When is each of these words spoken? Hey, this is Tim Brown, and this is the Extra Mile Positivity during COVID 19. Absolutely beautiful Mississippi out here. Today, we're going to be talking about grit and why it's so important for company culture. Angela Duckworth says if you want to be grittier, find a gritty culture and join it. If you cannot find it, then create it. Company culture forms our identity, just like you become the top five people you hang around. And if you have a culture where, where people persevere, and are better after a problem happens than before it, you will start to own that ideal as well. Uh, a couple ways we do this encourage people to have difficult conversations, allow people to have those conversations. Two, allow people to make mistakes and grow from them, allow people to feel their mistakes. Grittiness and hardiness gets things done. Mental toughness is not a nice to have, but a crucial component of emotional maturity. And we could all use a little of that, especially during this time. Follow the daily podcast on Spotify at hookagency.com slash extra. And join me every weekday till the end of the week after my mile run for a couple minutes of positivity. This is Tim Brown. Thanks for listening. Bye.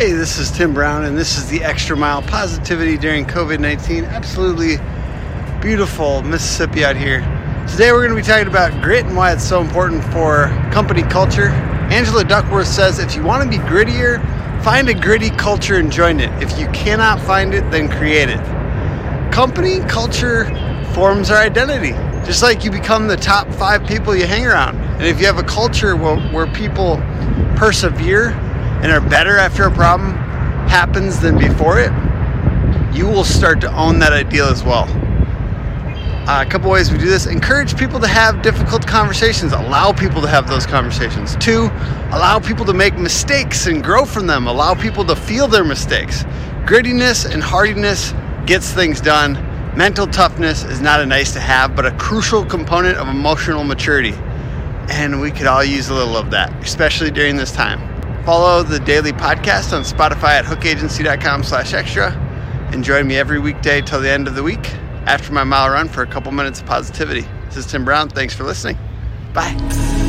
Hey, 0.00 0.12
this 0.12 0.38
is 0.38 0.50
Tim 0.50 0.72
Brown, 0.72 1.04
and 1.04 1.14
this 1.14 1.36
is 1.36 1.46
the 1.50 1.62
Extra 1.62 1.94
Mile 1.94 2.22
Positivity 2.22 2.96
during 2.96 3.26
COVID 3.26 3.60
19. 3.60 4.04
Absolutely 4.06 4.78
beautiful 5.60 6.22
Mississippi 6.22 6.86
out 6.86 6.96
here. 6.96 7.20
Today, 7.70 7.92
we're 7.92 8.08
going 8.08 8.08
to 8.08 8.16
be 8.16 8.22
talking 8.22 8.48
about 8.48 8.82
grit 8.82 9.04
and 9.04 9.14
why 9.14 9.30
it's 9.30 9.46
so 9.46 9.60
important 9.60 10.02
for 10.04 10.46
company 10.72 11.02
culture. 11.02 11.48
Angela 11.92 12.24
Duckworth 12.24 12.66
says 12.66 12.98
if 12.98 13.14
you 13.14 13.22
want 13.22 13.42
to 13.42 13.50
be 13.50 13.62
grittier, 13.64 14.22
find 14.64 14.88
a 14.88 14.94
gritty 14.94 15.28
culture 15.28 15.76
and 15.76 15.92
join 15.92 16.18
it. 16.18 16.30
If 16.42 16.58
you 16.58 16.66
cannot 16.68 17.20
find 17.20 17.52
it, 17.52 17.70
then 17.70 17.90
create 17.90 18.30
it. 18.30 18.40
Company 19.30 19.80
culture 19.80 20.46
forms 20.94 21.30
our 21.30 21.42
identity, 21.42 21.92
just 22.24 22.42
like 22.42 22.64
you 22.64 22.70
become 22.70 23.06
the 23.06 23.18
top 23.18 23.52
five 23.52 23.86
people 23.86 24.16
you 24.16 24.26
hang 24.26 24.46
around. 24.46 24.78
And 24.78 25.02
if 25.02 25.20
you 25.20 25.26
have 25.26 25.36
a 25.36 25.42
culture 25.42 25.94
where, 25.94 26.16
where 26.30 26.46
people 26.46 26.96
persevere, 27.54 28.34
and 28.82 28.92
are 28.92 29.00
better 29.00 29.36
after 29.36 29.64
a 29.64 29.70
problem 29.70 30.12
happens 30.68 31.20
than 31.20 31.38
before 31.38 31.78
it, 31.80 31.92
you 32.94 33.06
will 33.06 33.24
start 33.24 33.60
to 33.60 33.72
own 33.76 33.98
that 33.98 34.12
ideal 34.12 34.46
as 34.46 34.64
well. 34.64 34.88
Uh, 36.28 36.42
a 36.42 36.48
couple 36.48 36.70
ways 36.70 36.92
we 36.92 36.98
do 36.98 37.06
this 37.06 37.26
encourage 37.26 37.76
people 37.76 37.98
to 37.98 38.06
have 38.06 38.40
difficult 38.40 38.86
conversations, 38.86 39.52
allow 39.52 39.92
people 39.92 40.20
to 40.20 40.28
have 40.28 40.48
those 40.48 40.64
conversations. 40.64 41.34
Two, 41.36 41.64
allow 42.12 42.38
people 42.38 42.64
to 42.64 42.72
make 42.72 42.96
mistakes 42.96 43.66
and 43.66 43.82
grow 43.82 44.04
from 44.04 44.26
them, 44.26 44.46
allow 44.46 44.74
people 44.74 45.04
to 45.04 45.16
feel 45.16 45.48
their 45.48 45.64
mistakes. 45.64 46.24
Grittiness 46.64 47.28
and 47.28 47.42
hardiness 47.42 48.14
gets 48.46 48.72
things 48.72 49.00
done. 49.00 49.34
Mental 49.76 50.06
toughness 50.06 50.62
is 50.62 50.80
not 50.80 51.00
a 51.00 51.06
nice 51.06 51.32
to 51.32 51.40
have, 51.40 51.74
but 51.74 51.84
a 51.84 51.90
crucial 51.92 52.44
component 52.44 52.96
of 52.98 53.08
emotional 53.08 53.64
maturity. 53.64 54.14
And 54.88 55.20
we 55.20 55.30
could 55.32 55.46
all 55.46 55.64
use 55.64 55.88
a 55.88 55.94
little 55.94 56.16
of 56.16 56.30
that, 56.30 56.52
especially 56.62 57.10
during 57.10 57.36
this 57.36 57.50
time. 57.50 57.89
Follow 58.30 58.62
the 58.62 58.78
daily 58.78 59.10
podcast 59.10 59.76
on 59.76 59.82
Spotify 59.82 60.38
at 60.38 60.44
hookagency.com 60.44 61.42
slash 61.42 61.74
extra. 61.74 62.12
And 62.72 62.84
join 62.84 63.08
me 63.08 63.16
every 63.16 63.40
weekday 63.40 63.80
till 63.80 64.00
the 64.00 64.08
end 64.08 64.28
of 64.28 64.36
the 64.36 64.42
week 64.44 64.72
after 65.06 65.32
my 65.32 65.42
mile 65.42 65.68
run 65.68 65.88
for 65.88 66.02
a 66.02 66.06
couple 66.06 66.30
minutes 66.30 66.60
of 66.60 66.66
positivity. 66.66 67.26
This 67.46 67.56
is 67.56 67.66
Tim 67.66 67.84
Brown. 67.84 68.08
Thanks 68.08 68.32
for 68.32 68.44
listening. 68.44 68.78
Bye. 69.34 69.99